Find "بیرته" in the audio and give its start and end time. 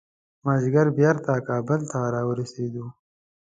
0.97-1.33